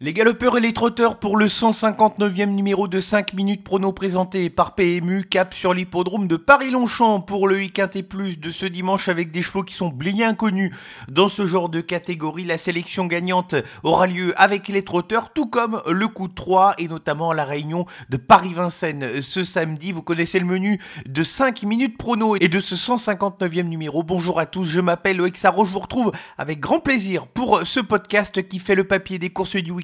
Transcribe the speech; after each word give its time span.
Les 0.00 0.12
galopeurs 0.12 0.58
et 0.58 0.60
les 0.60 0.72
trotteurs 0.72 1.20
pour 1.20 1.36
le 1.36 1.46
159e 1.46 2.46
numéro 2.46 2.88
de 2.88 2.98
5 2.98 3.32
minutes 3.32 3.62
prono 3.62 3.92
présenté 3.92 4.50
par 4.50 4.74
PMU 4.74 5.22
cap 5.22 5.54
sur 5.54 5.72
l'hippodrome 5.72 6.26
de 6.26 6.34
Paris-Longchamp 6.34 7.20
pour 7.20 7.46
le 7.46 7.62
et 7.62 8.02
plus 8.02 8.40
de 8.40 8.50
ce 8.50 8.66
dimanche 8.66 9.08
avec 9.08 9.30
des 9.30 9.40
chevaux 9.40 9.62
qui 9.62 9.74
sont 9.74 9.90
bien 9.90 10.34
connus 10.34 10.74
dans 11.08 11.28
ce 11.28 11.46
genre 11.46 11.68
de 11.68 11.80
catégorie. 11.80 12.44
La 12.44 12.58
sélection 12.58 13.06
gagnante 13.06 13.54
aura 13.84 14.08
lieu 14.08 14.34
avec 14.36 14.66
les 14.66 14.82
trotteurs 14.82 15.32
tout 15.32 15.46
comme 15.46 15.80
le 15.88 16.08
coup 16.08 16.26
de 16.26 16.34
3 16.34 16.74
et 16.78 16.88
notamment 16.88 17.32
la 17.32 17.44
réunion 17.44 17.86
de 18.10 18.16
Paris-Vincennes 18.16 19.22
ce 19.22 19.44
samedi. 19.44 19.92
Vous 19.92 20.02
connaissez 20.02 20.40
le 20.40 20.46
menu 20.46 20.80
de 21.06 21.22
5 21.22 21.62
minutes 21.62 21.98
prono 21.98 22.34
et 22.34 22.48
de 22.48 22.58
ce 22.58 22.74
159e 22.74 23.68
numéro. 23.68 24.02
Bonjour 24.02 24.40
à 24.40 24.46
tous, 24.46 24.64
je 24.64 24.80
m'appelle 24.80 25.20
Oexaro, 25.20 25.64
je 25.64 25.72
vous 25.72 25.78
retrouve 25.78 26.10
avec 26.36 26.58
grand 26.58 26.80
plaisir 26.80 27.28
pour 27.28 27.64
ce 27.64 27.78
podcast 27.78 28.48
qui 28.48 28.58
fait 28.58 28.74
le 28.74 28.82
papier 28.82 29.20
des 29.20 29.30
courses 29.30 29.54
du 29.54 29.70
week 29.70 29.83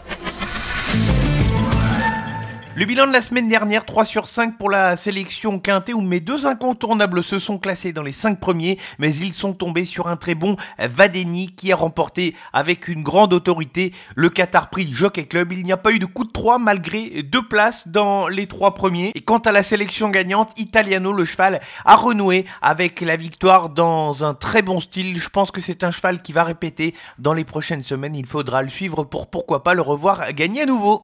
Le 2.81 2.87
bilan 2.87 3.05
de 3.05 3.13
la 3.13 3.21
semaine 3.21 3.47
dernière, 3.47 3.85
3 3.85 4.05
sur 4.05 4.27
5 4.27 4.57
pour 4.57 4.71
la 4.71 4.97
sélection 4.97 5.59
quintée 5.59 5.93
où 5.93 6.01
mes 6.01 6.19
deux 6.19 6.47
incontournables 6.47 7.21
se 7.21 7.37
sont 7.37 7.59
classés 7.59 7.93
dans 7.93 8.01
les 8.01 8.11
5 8.11 8.39
premiers, 8.39 8.79
mais 8.97 9.13
ils 9.13 9.33
sont 9.33 9.53
tombés 9.53 9.85
sur 9.85 10.07
un 10.07 10.15
très 10.15 10.33
bon 10.33 10.55
Vadeni 10.79 11.51
qui 11.51 11.71
a 11.71 11.75
remporté 11.75 12.35
avec 12.53 12.87
une 12.87 13.03
grande 13.03 13.33
autorité 13.33 13.93
le 14.15 14.29
Qatar 14.29 14.71
Prix 14.71 14.89
Jockey 14.91 15.25
Club. 15.25 15.53
Il 15.53 15.61
n'y 15.61 15.71
a 15.71 15.77
pas 15.77 15.91
eu 15.91 15.99
de 15.99 16.07
coup 16.07 16.23
de 16.23 16.31
3 16.31 16.57
malgré 16.57 17.21
deux 17.21 17.47
places 17.47 17.87
dans 17.87 18.27
les 18.27 18.47
3 18.47 18.73
premiers. 18.73 19.11
Et 19.13 19.21
quant 19.21 19.37
à 19.37 19.51
la 19.51 19.61
sélection 19.61 20.09
gagnante, 20.09 20.49
Italiano, 20.57 21.13
le 21.13 21.23
cheval, 21.23 21.61
a 21.85 21.95
renoué 21.95 22.47
avec 22.63 23.01
la 23.01 23.15
victoire 23.15 23.69
dans 23.69 24.23
un 24.23 24.33
très 24.33 24.63
bon 24.63 24.79
style. 24.79 25.19
Je 25.19 25.29
pense 25.29 25.51
que 25.51 25.61
c'est 25.61 25.83
un 25.83 25.91
cheval 25.91 26.23
qui 26.23 26.33
va 26.33 26.43
répéter 26.43 26.95
dans 27.19 27.33
les 27.33 27.45
prochaines 27.45 27.83
semaines. 27.83 28.15
Il 28.15 28.25
faudra 28.25 28.63
le 28.63 28.69
suivre 28.69 29.03
pour 29.03 29.27
pourquoi 29.27 29.61
pas 29.61 29.75
le 29.75 29.83
revoir 29.83 30.33
gagner 30.33 30.63
à 30.63 30.65
nouveau. 30.65 31.03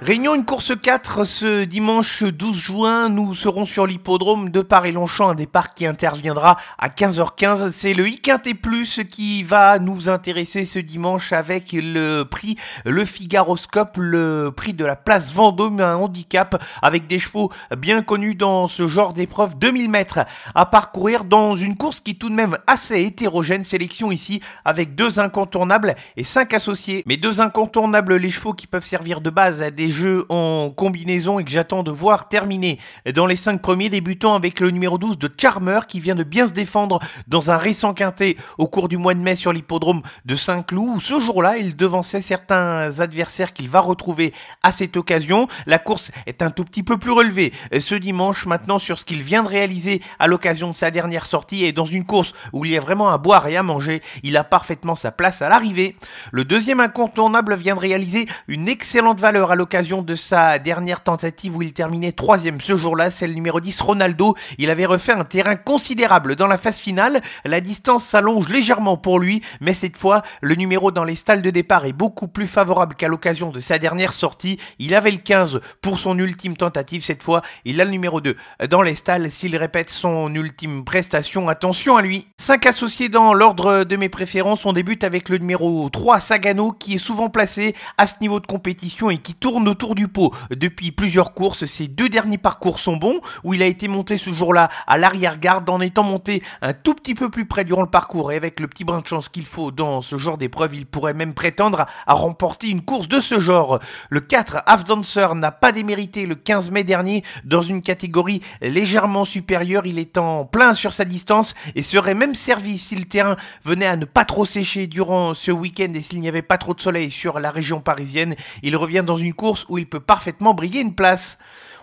Réunion 0.00 0.36
une 0.36 0.44
course 0.44 0.74
4 0.80 1.24
ce 1.24 1.64
dimanche 1.64 2.22
12 2.22 2.56
juin. 2.56 3.08
Nous 3.08 3.34
serons 3.34 3.66
sur 3.66 3.84
l'hippodrome 3.84 4.50
de 4.50 4.60
Paris-Longchamp, 4.60 5.30
un 5.30 5.34
départ 5.34 5.74
qui 5.74 5.86
interviendra 5.86 6.56
à 6.78 6.88
15h15. 6.88 7.72
C'est 7.72 7.94
le 7.94 8.08
IQT 8.08 8.54
Plus 8.62 9.00
qui 9.10 9.42
va 9.42 9.80
nous 9.80 10.08
intéresser 10.08 10.66
ce 10.66 10.78
dimanche 10.78 11.32
avec 11.32 11.72
le 11.72 12.22
prix 12.22 12.54
Le 12.84 13.04
Figaroscope, 13.04 13.96
le 13.96 14.52
prix 14.56 14.72
de 14.72 14.84
la 14.84 14.94
place 14.94 15.32
Vendôme, 15.32 15.80
un 15.80 15.96
handicap 15.96 16.62
avec 16.80 17.08
des 17.08 17.18
chevaux 17.18 17.50
bien 17.76 18.00
connus 18.02 18.36
dans 18.36 18.68
ce 18.68 18.86
genre 18.86 19.14
d'épreuve. 19.14 19.58
2000 19.58 19.90
mètres 19.90 20.20
à 20.54 20.64
parcourir 20.64 21.24
dans 21.24 21.56
une 21.56 21.76
course 21.76 21.98
qui 21.98 22.12
est 22.12 22.20
tout 22.20 22.30
de 22.30 22.36
même 22.36 22.56
assez 22.68 23.02
hétérogène. 23.02 23.64
Sélection 23.64 24.12
ici 24.12 24.40
avec 24.64 24.94
deux 24.94 25.18
incontournables 25.18 25.96
et 26.16 26.22
cinq 26.22 26.54
associés. 26.54 27.02
Mais 27.06 27.16
deux 27.16 27.40
incontournables, 27.40 28.14
les 28.14 28.30
chevaux 28.30 28.52
qui 28.52 28.68
peuvent 28.68 28.84
servir 28.84 29.20
de 29.20 29.30
base 29.30 29.60
à 29.60 29.72
des 29.72 29.87
jeux 29.90 30.26
en 30.28 30.70
combinaison 30.70 31.38
et 31.38 31.44
que 31.44 31.50
j'attends 31.50 31.82
de 31.82 31.90
voir 31.90 32.28
terminer 32.28 32.78
dans 33.14 33.26
les 33.26 33.36
5 33.36 33.60
premiers, 33.60 33.88
débutant 33.88 34.34
avec 34.34 34.60
le 34.60 34.70
numéro 34.70 34.98
12 34.98 35.18
de 35.18 35.30
Charmer 35.36 35.80
qui 35.86 36.00
vient 36.00 36.14
de 36.14 36.24
bien 36.24 36.46
se 36.46 36.52
défendre 36.52 37.00
dans 37.26 37.50
un 37.50 37.56
récent 37.56 37.94
quintet 37.94 38.36
au 38.58 38.66
cours 38.66 38.88
du 38.88 38.96
mois 38.96 39.14
de 39.14 39.20
mai 39.20 39.36
sur 39.36 39.52
l'hippodrome 39.52 40.02
de 40.24 40.34
Saint-Cloud 40.34 40.96
où 40.96 41.00
ce 41.00 41.20
jour-là 41.20 41.58
il 41.58 41.76
devançait 41.76 42.20
certains 42.20 43.00
adversaires 43.00 43.52
qu'il 43.52 43.68
va 43.68 43.80
retrouver 43.80 44.32
à 44.62 44.72
cette 44.72 44.96
occasion. 44.96 45.48
La 45.66 45.78
course 45.78 46.10
est 46.26 46.42
un 46.42 46.50
tout 46.50 46.64
petit 46.64 46.82
peu 46.82 46.98
plus 46.98 47.12
relevée 47.12 47.52
ce 47.78 47.94
dimanche 47.94 48.46
maintenant 48.46 48.78
sur 48.78 48.98
ce 48.98 49.04
qu'il 49.04 49.22
vient 49.22 49.42
de 49.42 49.48
réaliser 49.48 50.02
à 50.18 50.26
l'occasion 50.26 50.68
de 50.68 50.74
sa 50.74 50.90
dernière 50.90 51.26
sortie 51.26 51.64
et 51.64 51.72
dans 51.72 51.86
une 51.86 52.04
course 52.04 52.32
où 52.52 52.64
il 52.64 52.72
y 52.72 52.76
a 52.76 52.80
vraiment 52.80 53.10
à 53.10 53.18
boire 53.18 53.46
et 53.46 53.56
à 53.56 53.62
manger, 53.62 54.02
il 54.22 54.36
a 54.36 54.44
parfaitement 54.44 54.96
sa 54.96 55.10
place 55.10 55.42
à 55.42 55.48
l'arrivée. 55.48 55.96
Le 56.32 56.44
deuxième 56.44 56.80
incontournable 56.80 57.56
vient 57.56 57.74
de 57.74 57.80
réaliser 57.80 58.26
une 58.46 58.68
excellente 58.68 59.20
valeur 59.20 59.50
à 59.50 59.56
l'occasion 59.56 59.77
de 59.78 60.16
sa 60.16 60.58
dernière 60.58 61.04
tentative 61.04 61.56
où 61.56 61.62
il 61.62 61.72
terminait 61.72 62.10
troisième 62.10 62.60
ce 62.60 62.76
jour-là, 62.76 63.12
c'est 63.12 63.28
le 63.28 63.34
numéro 63.34 63.60
10 63.60 63.80
Ronaldo. 63.80 64.34
Il 64.58 64.70
avait 64.70 64.86
refait 64.86 65.12
un 65.12 65.22
terrain 65.22 65.54
considérable 65.54 66.34
dans 66.34 66.48
la 66.48 66.58
phase 66.58 66.78
finale. 66.78 67.20
La 67.44 67.60
distance 67.60 68.02
s'allonge 68.02 68.48
légèrement 68.48 68.96
pour 68.96 69.20
lui, 69.20 69.40
mais 69.60 69.74
cette 69.74 69.96
fois, 69.96 70.22
le 70.40 70.56
numéro 70.56 70.90
dans 70.90 71.04
les 71.04 71.14
stalles 71.14 71.42
de 71.42 71.50
départ 71.50 71.86
est 71.86 71.92
beaucoup 71.92 72.26
plus 72.26 72.48
favorable 72.48 72.96
qu'à 72.96 73.06
l'occasion 73.06 73.50
de 73.50 73.60
sa 73.60 73.78
dernière 73.78 74.14
sortie. 74.14 74.58
Il 74.80 74.96
avait 74.96 75.12
le 75.12 75.18
15 75.18 75.60
pour 75.80 76.00
son 76.00 76.18
ultime 76.18 76.56
tentative. 76.56 77.04
Cette 77.04 77.22
fois, 77.22 77.42
il 77.64 77.80
a 77.80 77.84
le 77.84 77.92
numéro 77.92 78.20
2 78.20 78.34
dans 78.68 78.82
les 78.82 78.96
stalles. 78.96 79.30
S'il 79.30 79.56
répète 79.56 79.90
son 79.90 80.34
ultime 80.34 80.84
prestation, 80.84 81.48
attention 81.48 81.96
à 81.96 82.02
lui. 82.02 82.26
5 82.38 82.66
associés 82.66 83.08
dans 83.08 83.32
l'ordre 83.32 83.84
de 83.84 83.96
mes 83.96 84.08
préférences. 84.08 84.66
On 84.66 84.72
débute 84.72 85.04
avec 85.04 85.28
le 85.28 85.38
numéro 85.38 85.88
3 85.88 86.18
Sagano 86.18 86.72
qui 86.72 86.94
est 86.94 86.98
souvent 86.98 87.30
placé 87.30 87.76
à 87.96 88.08
ce 88.08 88.16
niveau 88.20 88.40
de 88.40 88.46
compétition 88.46 89.08
et 89.08 89.18
qui 89.18 89.34
tourne 89.34 89.67
autour 89.68 89.94
du 89.94 90.08
pot 90.08 90.34
depuis 90.50 90.90
plusieurs 90.92 91.34
courses. 91.34 91.66
Ses 91.66 91.86
deux 91.88 92.08
derniers 92.08 92.38
parcours 92.38 92.78
sont 92.78 92.96
bons, 92.96 93.20
où 93.44 93.54
il 93.54 93.62
a 93.62 93.66
été 93.66 93.86
monté 93.88 94.18
ce 94.18 94.30
jour-là 94.30 94.68
à 94.86 94.98
l'arrière-garde 94.98 95.68
en 95.70 95.80
étant 95.80 96.02
monté 96.02 96.42
un 96.62 96.72
tout 96.72 96.94
petit 96.94 97.14
peu 97.14 97.30
plus 97.30 97.46
près 97.46 97.64
durant 97.64 97.82
le 97.82 97.90
parcours 97.90 98.32
et 98.32 98.36
avec 98.36 98.60
le 98.60 98.66
petit 98.66 98.84
brin 98.84 99.00
de 99.00 99.06
chance 99.06 99.28
qu'il 99.28 99.46
faut 99.46 99.70
dans 99.70 100.02
ce 100.02 100.18
genre 100.18 100.38
d'épreuve, 100.38 100.74
il 100.74 100.86
pourrait 100.86 101.14
même 101.14 101.34
prétendre 101.34 101.86
à 102.06 102.14
remporter 102.14 102.68
une 102.68 102.82
course 102.82 103.08
de 103.08 103.20
ce 103.20 103.40
genre. 103.40 103.78
Le 104.10 104.20
4 104.20 104.62
Half 104.66 104.84
Dancer 104.84 105.34
n'a 105.34 105.52
pas 105.52 105.72
démérité 105.72 106.26
le 106.26 106.34
15 106.34 106.70
mai 106.70 106.84
dernier 106.84 107.22
dans 107.44 107.62
une 107.62 107.82
catégorie 107.82 108.40
légèrement 108.60 109.24
supérieure. 109.24 109.86
Il 109.86 109.98
est 109.98 110.18
en 110.18 110.44
plein 110.44 110.74
sur 110.74 110.92
sa 110.92 111.04
distance 111.04 111.54
et 111.74 111.82
serait 111.82 112.14
même 112.14 112.34
servi 112.34 112.78
si 112.78 112.96
le 112.96 113.04
terrain 113.04 113.36
venait 113.64 113.86
à 113.86 113.96
ne 113.96 114.04
pas 114.04 114.24
trop 114.24 114.44
sécher 114.44 114.86
durant 114.86 115.34
ce 115.34 115.50
week-end 115.50 115.92
et 115.94 116.00
s'il 116.00 116.20
n'y 116.20 116.28
avait 116.28 116.42
pas 116.42 116.58
trop 116.58 116.74
de 116.74 116.80
soleil 116.80 117.10
sur 117.10 117.40
la 117.40 117.50
région 117.50 117.80
parisienne. 117.80 118.34
Il 118.62 118.76
revient 118.76 119.04
dans 119.04 119.16
une 119.16 119.34
course 119.34 119.57
où 119.68 119.78
il 119.78 119.88
peut 119.88 120.00
parfaitement 120.00 120.54
briller 120.54 120.80
une 120.80 120.94
place. 120.94 121.38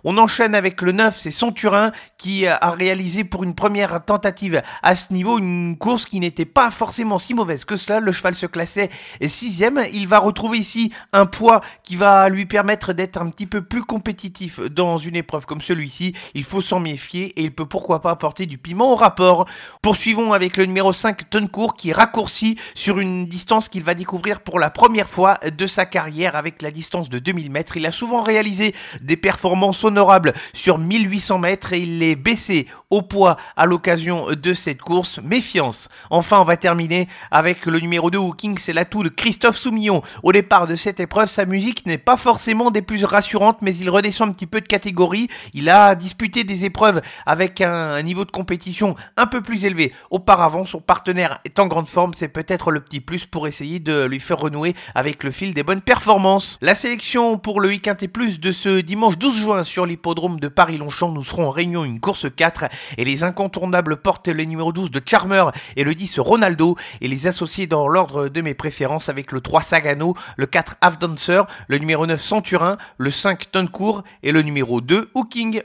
On 0.07 0.19
enchaîne 0.19 0.53
avec 0.53 0.83
le 0.83 0.91
9, 0.91 1.17
c'est 1.17 1.31
Centurin 1.31 1.91
qui 2.19 2.45
a 2.45 2.59
réalisé 2.69 3.23
pour 3.23 3.43
une 3.43 3.55
première 3.55 4.05
tentative 4.05 4.61
à 4.83 4.95
ce 4.95 5.11
niveau 5.11 5.39
une 5.39 5.77
course 5.79 6.05
qui 6.05 6.19
n'était 6.19 6.45
pas 6.45 6.69
forcément 6.69 7.17
si 7.17 7.33
mauvaise 7.33 7.65
que 7.65 7.75
cela. 7.75 7.99
Le 7.99 8.11
cheval 8.11 8.35
se 8.35 8.45
classait 8.45 8.91
sixième. 9.25 9.83
Il 9.93 10.07
va 10.07 10.19
retrouver 10.19 10.59
ici 10.59 10.91
un 11.11 11.25
poids 11.25 11.61
qui 11.81 11.95
va 11.95 12.29
lui 12.29 12.45
permettre 12.45 12.93
d'être 12.93 13.19
un 13.19 13.31
petit 13.31 13.47
peu 13.47 13.63
plus 13.63 13.83
compétitif 13.83 14.59
dans 14.59 14.99
une 14.99 15.15
épreuve 15.15 15.47
comme 15.47 15.59
celui-ci. 15.59 16.13
Il 16.35 16.43
faut 16.43 16.61
s'en 16.61 16.79
méfier 16.79 17.33
et 17.39 17.41
il 17.41 17.51
peut 17.51 17.65
pourquoi 17.65 17.99
pas 17.99 18.11
apporter 18.11 18.45
du 18.45 18.59
piment 18.59 18.91
au 18.91 18.95
rapport. 18.95 19.47
Poursuivons 19.81 20.33
avec 20.33 20.55
le 20.57 20.67
numéro 20.67 20.93
5, 20.93 21.31
Toncourt, 21.31 21.73
qui 21.73 21.93
raccourci 21.93 22.59
sur 22.75 22.99
une 22.99 23.25
distance 23.25 23.69
qu'il 23.69 23.83
va 23.83 23.95
découvrir 23.95 24.41
pour 24.41 24.59
la 24.59 24.69
première 24.69 25.09
fois 25.09 25.39
de 25.57 25.65
sa 25.65 25.87
carrière 25.87 26.35
avec 26.35 26.61
la 26.61 26.69
distance 26.69 27.09
de 27.09 27.17
2000 27.17 27.49
mètres. 27.49 27.75
Il 27.75 27.87
a 27.87 27.91
souvent 27.91 28.21
réalisé 28.21 28.75
des 29.01 29.17
performances 29.17 29.83
honorable 29.95 30.33
sur 30.51 30.77
1800 30.77 31.39
mètres 31.39 31.71
et 31.71 31.79
il 31.79 32.03
est 32.03 32.17
baissé 32.17 32.67
au 32.89 33.01
poids 33.01 33.37
à 33.55 33.65
l'occasion 33.65 34.27
de 34.31 34.53
cette 34.53 34.81
course. 34.81 35.19
Méfiance. 35.23 35.87
Enfin, 36.09 36.41
on 36.41 36.43
va 36.43 36.57
terminer 36.57 37.07
avec 37.31 37.65
le 37.65 37.79
numéro 37.79 38.11
2 38.11 38.17
Hooking, 38.17 38.57
c'est 38.57 38.73
l'atout 38.73 39.03
de 39.03 39.09
Christophe 39.09 39.55
Soumillon. 39.55 40.01
Au 40.21 40.33
départ 40.33 40.67
de 40.67 40.75
cette 40.75 40.99
épreuve, 40.99 41.29
sa 41.29 41.45
musique 41.45 41.85
n'est 41.85 41.97
pas 41.97 42.17
forcément 42.17 42.71
des 42.71 42.81
plus 42.81 43.05
rassurantes, 43.05 43.61
mais 43.61 43.73
il 43.75 43.89
redescend 43.89 44.29
un 44.29 44.31
petit 44.33 44.47
peu 44.47 44.59
de 44.59 44.67
catégorie. 44.67 45.29
Il 45.53 45.69
a 45.69 45.95
disputé 45.95 46.43
des 46.43 46.65
épreuves 46.65 47.01
avec 47.25 47.61
un, 47.61 48.01
niveau 48.01 48.25
de 48.25 48.31
compétition 48.31 48.95
un 49.15 49.27
peu 49.27 49.41
plus 49.41 49.63
élevé. 49.63 49.93
Auparavant, 50.11 50.65
son 50.65 50.81
partenaire 50.81 51.39
est 51.45 51.57
en 51.57 51.67
grande 51.67 51.87
forme, 51.87 52.13
c'est 52.13 52.27
peut-être 52.27 52.71
le 52.71 52.81
petit 52.81 52.99
plus 52.99 53.25
pour 53.25 53.47
essayer 53.47 53.79
de 53.79 54.05
lui 54.05 54.19
faire 54.19 54.37
renouer 54.37 54.75
avec 54.93 55.23
le 55.23 55.31
fil 55.31 55.53
des 55.53 55.63
bonnes 55.63 55.81
performances. 55.81 56.57
La 56.61 56.75
sélection 56.75 57.37
pour 57.37 57.61
le 57.61 57.69
week-end 57.69 57.95
et 58.01 58.07
plus 58.09 58.41
de 58.41 58.51
ce 58.51 58.81
dimanche 58.81 59.17
12 59.17 59.37
juin 59.37 59.63
sur 59.63 59.84
l'hippodrome 59.85 60.39
de 60.39 60.47
Paris-Longchamp. 60.47 61.11
Nous 61.11 61.23
serons 61.23 61.47
en 61.47 61.51
réunion 61.51 61.83
une 61.83 61.99
course 61.99 62.27
4 62.35 62.65
et 62.97 63.05
les 63.05 63.23
incontournables 63.23 63.97
portent 63.97 64.27
le 64.27 64.43
numéro 64.43 64.73
12 64.73 64.91
de 64.91 65.01
Charmer 65.05 65.45
et 65.75 65.83
le 65.83 65.93
10 65.93 66.19
Ronaldo 66.19 66.75
et 67.01 67.07
les 67.07 67.27
associés 67.27 67.67
dans 67.67 67.87
l'ordre 67.87 68.27
de 68.27 68.41
mes 68.41 68.53
préférences 68.53 69.09
avec 69.09 69.31
le 69.31 69.41
3 69.41 69.61
Sagano, 69.61 70.15
le 70.37 70.45
4 70.45 70.75
Half 70.81 70.99
Dancer, 70.99 71.43
le 71.67 71.77
numéro 71.77 72.05
9 72.05 72.21
Centurin, 72.21 72.77
le 72.97 73.11
5 73.11 73.51
Toncourt 73.51 74.03
et 74.23 74.31
le 74.31 74.41
numéro 74.41 74.81
2 74.81 75.09
Hooking. 75.13 75.61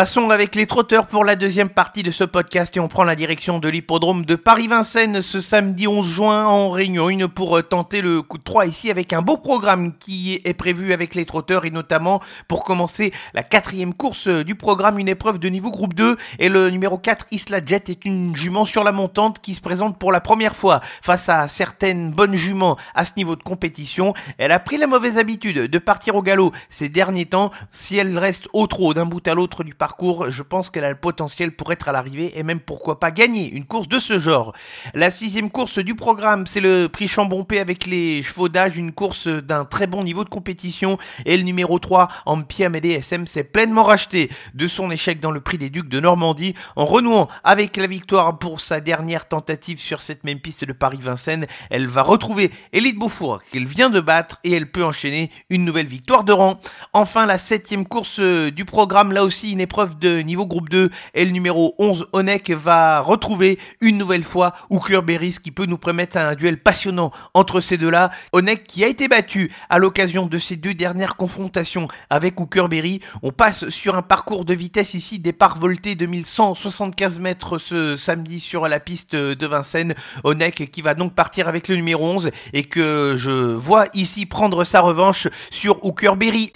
Passons 0.00 0.30
avec 0.30 0.54
les 0.54 0.66
trotteurs 0.66 1.06
pour 1.06 1.26
la 1.26 1.36
deuxième 1.36 1.68
partie 1.68 2.02
de 2.02 2.10
ce 2.10 2.24
podcast 2.24 2.74
et 2.74 2.80
on 2.80 2.88
prend 2.88 3.04
la 3.04 3.14
direction 3.14 3.58
de 3.58 3.68
l'hippodrome 3.68 4.24
de 4.24 4.34
Paris-Vincennes 4.34 5.20
ce 5.20 5.40
samedi 5.40 5.86
11 5.86 6.08
juin 6.08 6.46
en 6.46 6.70
Réunion 6.70 7.08
1 7.08 7.28
pour 7.28 7.62
tenter 7.68 8.00
le 8.00 8.22
coup 8.22 8.38
de 8.38 8.42
3 8.42 8.64
ici 8.64 8.90
avec 8.90 9.12
un 9.12 9.20
beau 9.20 9.36
programme 9.36 9.94
qui 9.98 10.40
est 10.42 10.54
prévu 10.54 10.94
avec 10.94 11.14
les 11.14 11.26
trotteurs 11.26 11.66
et 11.66 11.70
notamment 11.70 12.22
pour 12.48 12.64
commencer 12.64 13.12
la 13.34 13.42
quatrième 13.42 13.92
course 13.92 14.26
du 14.28 14.54
programme, 14.54 14.98
une 14.98 15.06
épreuve 15.06 15.38
de 15.38 15.50
niveau 15.50 15.70
groupe 15.70 15.92
2 15.92 16.16
et 16.38 16.48
le 16.48 16.70
numéro 16.70 16.96
4 16.96 17.26
Isla 17.30 17.60
Jet 17.62 17.90
est 17.90 18.06
une 18.06 18.34
jument 18.34 18.64
sur 18.64 18.84
la 18.84 18.92
montante 18.92 19.40
qui 19.40 19.54
se 19.54 19.60
présente 19.60 19.98
pour 19.98 20.12
la 20.12 20.22
première 20.22 20.56
fois 20.56 20.80
face 21.02 21.28
à 21.28 21.46
certaines 21.46 22.10
bonnes 22.10 22.32
juments 22.32 22.78
à 22.94 23.04
ce 23.04 23.12
niveau 23.18 23.36
de 23.36 23.42
compétition. 23.42 24.14
Elle 24.38 24.52
a 24.52 24.60
pris 24.60 24.78
la 24.78 24.86
mauvaise 24.86 25.18
habitude 25.18 25.70
de 25.70 25.78
partir 25.78 26.14
au 26.14 26.22
galop 26.22 26.52
ces 26.70 26.88
derniers 26.88 27.26
temps. 27.26 27.50
Si 27.70 27.98
elle 27.98 28.16
reste 28.16 28.48
au 28.54 28.66
trot 28.66 28.94
d'un 28.94 29.04
bout 29.04 29.28
à 29.28 29.34
l'autre 29.34 29.62
du 29.62 29.74
parcours, 29.74 29.89
je 30.28 30.42
pense 30.42 30.70
qu'elle 30.70 30.84
a 30.84 30.90
le 30.90 30.96
potentiel 30.96 31.52
pour 31.52 31.72
être 31.72 31.88
à 31.88 31.92
l'arrivée 31.92 32.38
et 32.38 32.42
même 32.42 32.60
pourquoi 32.60 33.00
pas 33.00 33.10
gagner 33.10 33.50
une 33.52 33.64
course 33.64 33.88
de 33.88 33.98
ce 33.98 34.18
genre. 34.18 34.52
La 34.94 35.10
sixième 35.10 35.50
course 35.50 35.78
du 35.78 35.94
programme, 35.94 36.46
c'est 36.46 36.60
le 36.60 36.88
prix 36.88 37.08
Chambompé 37.08 37.58
avec 37.58 37.86
les 37.86 38.22
chevaux 38.22 38.48
d'âge, 38.48 38.76
une 38.76 38.92
course 38.92 39.28
d'un 39.28 39.64
très 39.64 39.86
bon 39.86 40.04
niveau 40.04 40.24
de 40.24 40.28
compétition 40.28 40.98
et 41.26 41.36
le 41.36 41.42
numéro 41.42 41.78
3 41.78 42.08
en 42.26 42.40
Amédée 42.64 42.90
SM 42.90 43.26
s'est 43.26 43.44
pleinement 43.44 43.84
racheté 43.84 44.30
de 44.54 44.66
son 44.66 44.90
échec 44.90 45.20
dans 45.20 45.30
le 45.30 45.40
prix 45.40 45.56
des 45.56 45.70
Ducs 45.70 45.88
de 45.88 46.00
Normandie 46.00 46.54
en 46.76 46.84
renouant 46.84 47.28
avec 47.44 47.76
la 47.76 47.86
victoire 47.86 48.38
pour 48.38 48.60
sa 48.60 48.80
dernière 48.80 49.28
tentative 49.28 49.78
sur 49.78 50.02
cette 50.02 50.24
même 50.24 50.40
piste 50.40 50.64
de 50.64 50.72
Paris-Vincennes. 50.72 51.46
Elle 51.70 51.86
va 51.86 52.02
retrouver 52.02 52.50
Elite 52.72 52.98
Beaufour 52.98 53.40
qu'elle 53.50 53.66
vient 53.66 53.88
de 53.88 54.00
battre 54.00 54.38
et 54.44 54.52
elle 54.52 54.70
peut 54.70 54.84
enchaîner 54.84 55.30
une 55.48 55.64
nouvelle 55.64 55.86
victoire 55.86 56.24
de 56.24 56.32
rang. 56.32 56.60
Enfin, 56.92 57.26
la 57.26 57.38
septième 57.38 57.86
course 57.86 58.20
du 58.20 58.64
programme, 58.64 59.12
là 59.12 59.24
aussi 59.24 59.52
une 59.52 59.60
épreuve 59.70 60.00
de 60.00 60.18
niveau 60.18 60.46
groupe 60.46 60.68
2 60.68 60.90
et 61.14 61.24
le 61.24 61.30
numéro 61.30 61.76
11 61.78 62.08
Onek 62.12 62.50
va 62.50 62.98
retrouver 62.98 63.56
une 63.80 63.98
nouvelle 63.98 64.24
fois 64.24 64.52
Hooker 64.68 65.00
Berry 65.04 65.36
qui 65.40 65.52
peut 65.52 65.66
nous 65.66 65.78
permettre 65.78 66.16
un 66.16 66.34
duel 66.34 66.60
passionnant 66.60 67.12
entre 67.34 67.60
ces 67.60 67.78
deux-là. 67.78 68.10
Onek 68.32 68.64
qui 68.64 68.82
a 68.82 68.88
été 68.88 69.06
battu 69.06 69.52
à 69.68 69.78
l'occasion 69.78 70.26
de 70.26 70.38
ces 70.38 70.56
deux 70.56 70.74
dernières 70.74 71.14
confrontations 71.14 71.86
avec 72.10 72.34
Berry. 72.68 72.98
On 73.22 73.30
passe 73.30 73.68
sur 73.68 73.94
un 73.94 74.02
parcours 74.02 74.44
de 74.44 74.54
vitesse 74.54 74.94
ici, 74.94 75.20
départ 75.20 75.56
volté 75.56 75.94
2175 75.94 77.20
mètres 77.20 77.58
ce 77.58 77.96
samedi 77.96 78.40
sur 78.40 78.66
la 78.66 78.80
piste 78.80 79.14
de 79.14 79.46
Vincennes. 79.46 79.94
Onek 80.24 80.68
qui 80.72 80.82
va 80.82 80.94
donc 80.94 81.14
partir 81.14 81.46
avec 81.46 81.68
le 81.68 81.76
numéro 81.76 82.04
11 82.04 82.32
et 82.54 82.64
que 82.64 83.14
je 83.16 83.30
vois 83.30 83.86
ici 83.94 84.26
prendre 84.26 84.64
sa 84.64 84.80
revanche 84.80 85.28
sur 85.52 85.84
Hooker 85.84 86.16
Berry. 86.16 86.52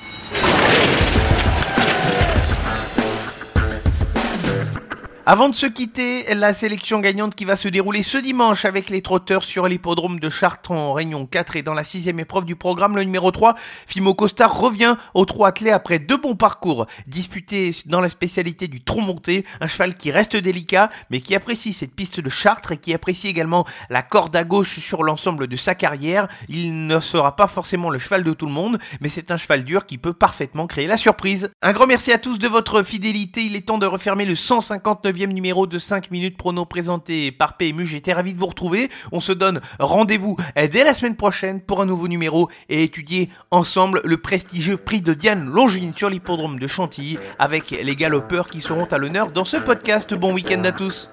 Avant 5.26 5.48
de 5.48 5.54
se 5.54 5.64
quitter, 5.64 6.34
la 6.34 6.52
sélection 6.52 7.00
gagnante 7.00 7.34
qui 7.34 7.46
va 7.46 7.56
se 7.56 7.68
dérouler 7.68 8.02
ce 8.02 8.18
dimanche 8.18 8.66
avec 8.66 8.90
les 8.90 9.00
trotteurs 9.00 9.42
sur 9.42 9.66
l'hippodrome 9.66 10.20
de 10.20 10.28
Chartres 10.28 10.70
en 10.70 10.92
Réunion 10.92 11.24
4 11.24 11.56
et 11.56 11.62
dans 11.62 11.72
la 11.72 11.82
sixième 11.82 12.20
épreuve 12.20 12.44
du 12.44 12.56
programme, 12.56 12.94
le 12.94 13.04
numéro 13.04 13.30
3, 13.30 13.54
Fimo 13.86 14.12
Costa 14.12 14.46
revient 14.46 14.96
au 15.14 15.24
trot 15.24 15.46
attelé 15.46 15.70
après 15.70 15.98
deux 15.98 16.18
bons 16.18 16.36
parcours 16.36 16.86
disputés 17.06 17.70
dans 17.86 18.02
la 18.02 18.10
spécialité 18.10 18.68
du 18.68 18.84
tronc 18.84 19.00
monté, 19.00 19.46
un 19.62 19.66
cheval 19.66 19.94
qui 19.94 20.10
reste 20.10 20.36
délicat 20.36 20.90
mais 21.08 21.22
qui 21.22 21.34
apprécie 21.34 21.72
cette 21.72 21.94
piste 21.94 22.20
de 22.20 22.28
Chartres 22.28 22.72
et 22.72 22.76
qui 22.76 22.92
apprécie 22.92 23.28
également 23.28 23.64
la 23.88 24.02
corde 24.02 24.36
à 24.36 24.44
gauche 24.44 24.78
sur 24.78 25.04
l'ensemble 25.04 25.46
de 25.46 25.56
sa 25.56 25.74
carrière. 25.74 26.28
Il 26.50 26.86
ne 26.86 27.00
sera 27.00 27.34
pas 27.34 27.46
forcément 27.46 27.88
le 27.88 27.98
cheval 27.98 28.24
de 28.24 28.34
tout 28.34 28.46
le 28.46 28.52
monde, 28.52 28.78
mais 29.00 29.08
c'est 29.08 29.30
un 29.30 29.38
cheval 29.38 29.64
dur 29.64 29.86
qui 29.86 29.96
peut 29.96 30.12
parfaitement 30.12 30.66
créer 30.66 30.86
la 30.86 30.98
surprise. 30.98 31.50
Un 31.62 31.72
grand 31.72 31.86
merci 31.86 32.12
à 32.12 32.18
tous 32.18 32.38
de 32.38 32.46
votre 32.46 32.82
fidélité, 32.82 33.42
il 33.42 33.56
est 33.56 33.62
temps 33.62 33.78
de 33.78 33.86
refermer 33.86 34.26
le 34.26 34.34
159 34.34 35.13
numéro 35.16 35.66
de 35.66 35.78
5 35.78 36.10
minutes 36.10 36.36
prono 36.36 36.64
présenté 36.64 37.32
par 37.32 37.56
PMU. 37.56 37.86
J'étais 37.86 38.12
ravi 38.12 38.34
de 38.34 38.38
vous 38.38 38.46
retrouver. 38.46 38.90
On 39.12 39.20
se 39.20 39.32
donne 39.32 39.60
rendez-vous 39.78 40.36
dès 40.56 40.84
la 40.84 40.94
semaine 40.94 41.16
prochaine 41.16 41.60
pour 41.60 41.80
un 41.80 41.86
nouveau 41.86 42.08
numéro 42.08 42.48
et 42.68 42.82
étudier 42.82 43.30
ensemble 43.50 44.00
le 44.04 44.16
prestigieux 44.16 44.76
prix 44.76 45.00
de 45.00 45.14
Diane 45.14 45.46
Longine 45.46 45.92
sur 45.94 46.10
l'hippodrome 46.10 46.58
de 46.58 46.66
Chantilly 46.66 47.18
avec 47.38 47.70
les 47.70 47.96
galopeurs 47.96 48.48
qui 48.48 48.60
seront 48.60 48.84
à 48.84 48.98
l'honneur 48.98 49.30
dans 49.30 49.44
ce 49.44 49.56
podcast. 49.56 50.14
Bon 50.14 50.32
week-end 50.32 50.62
à 50.64 50.72
tous. 50.72 51.10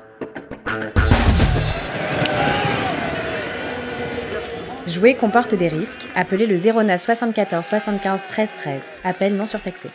Jouer 4.87 5.13
comporte 5.15 5.55
des 5.55 5.69
risques. 5.69 6.07
Appelez 6.15 6.45
le 6.45 6.57
09 6.57 7.01
74 7.01 7.65
75 7.65 8.21
13 8.27 8.49
13. 8.57 8.81
Appel 9.03 9.35
non 9.35 9.45
surtaxé. 9.45 9.89